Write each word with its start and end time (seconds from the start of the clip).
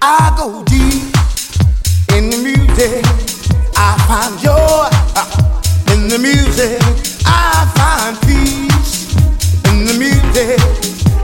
I 0.00 0.32
go 0.36 0.62
deep 0.64 1.14
in 2.16 2.30
the 2.30 2.38
music. 2.38 3.04
I 3.76 3.96
find 4.06 4.38
joy 4.38 4.88
uh, 5.16 5.92
in 5.92 6.08
the 6.08 6.18
music. 6.18 6.80
I 7.26 7.66
find 7.74 8.16
peace 8.22 9.14
in 9.66 9.86
the 9.86 9.94
music. 9.98 10.60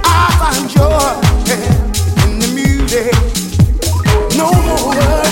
I 0.04 0.26
find 0.40 0.68
joy 0.68 1.14
in 2.26 2.38
the 2.40 2.48
music. 2.54 3.14
No 4.36 4.50
more 4.50 4.88
words. 4.96 5.23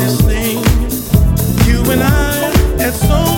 this 0.00 0.20
thing. 0.22 0.58
You 1.66 1.90
and 1.90 2.02
I, 2.02 2.50
had 2.78 2.94
so 2.94 3.29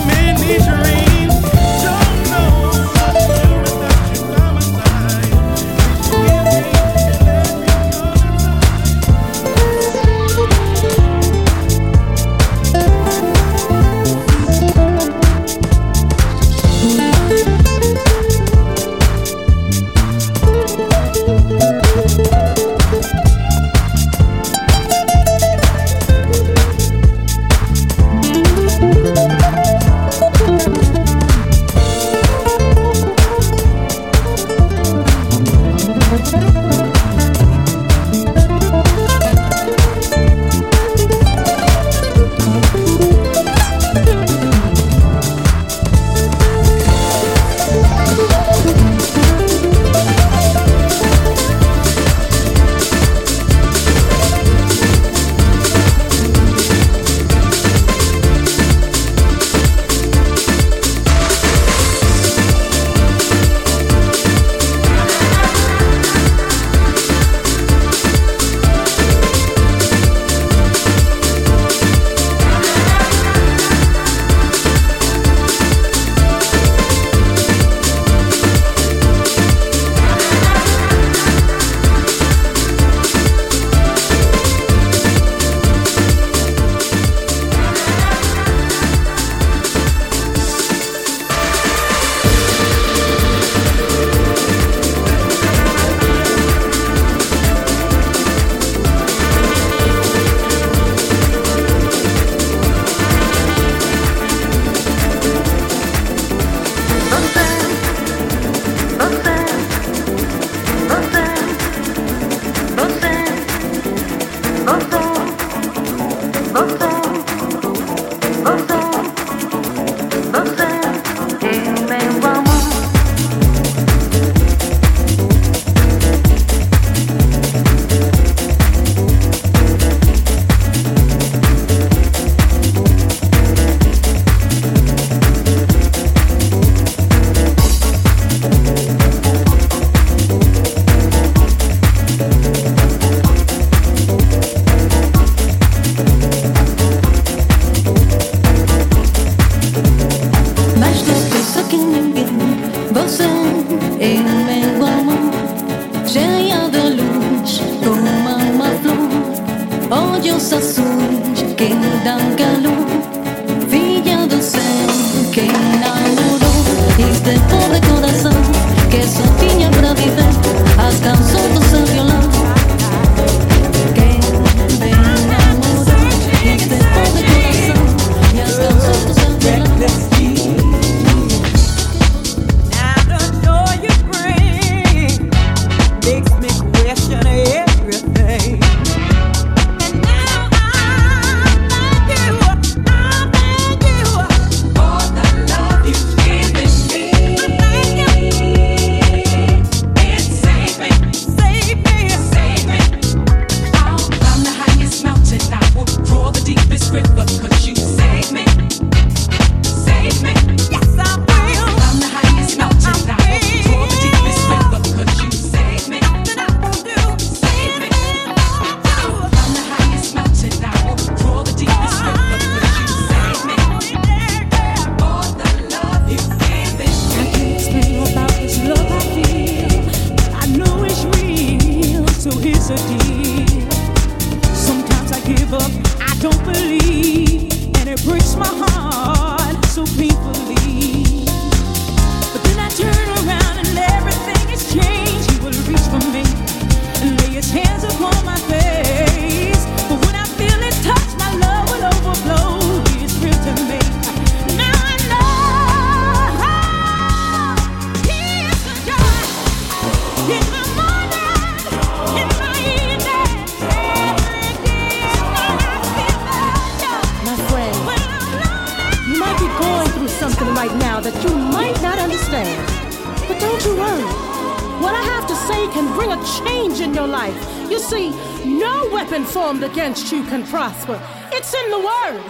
your 277.03 277.11
life. 277.11 277.35
You 277.69 277.79
see, 277.79 278.11
no 278.45 278.89
weapon 278.91 279.25
formed 279.25 279.63
against 279.63 280.11
you 280.11 280.23
can 280.23 280.45
prosper. 280.45 281.01
It's 281.33 281.53
in 281.53 281.69
the 281.69 281.79
Word. 281.79 282.21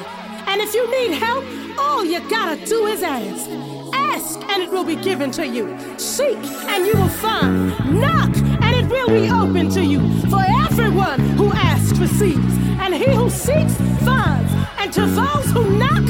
And 0.47 0.61
if 0.61 0.73
you 0.73 0.83
need 0.89 1.11
help, 1.17 1.45
all 1.77 2.03
you 2.03 2.19
gotta 2.27 2.65
do 2.65 2.87
is 2.87 3.03
ask. 3.03 3.49
Ask 3.93 4.39
and 4.49 4.63
it 4.63 4.71
will 4.71 4.83
be 4.83 4.95
given 4.95 5.29
to 5.31 5.45
you. 5.45 5.77
Seek 5.97 6.41
and 6.73 6.87
you 6.87 6.95
will 6.95 7.15
find. 7.25 7.69
Knock 8.01 8.35
and 8.63 8.71
it 8.81 8.87
will 8.89 9.09
be 9.09 9.29
open 9.29 9.69
to 9.71 9.83
you. 9.83 10.01
For 10.31 10.43
everyone 10.65 11.19
who 11.37 11.51
asks 11.53 11.97
receives. 11.99 12.53
And 12.81 12.95
he 12.95 13.13
who 13.13 13.29
seeks 13.29 13.75
finds. 14.07 14.51
And 14.79 14.91
to 14.93 15.05
those 15.05 15.47
who 15.51 15.63
knock, 15.77 16.07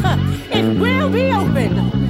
it 0.52 0.80
will 0.80 1.10
be 1.10 1.26
opened. 1.32 2.03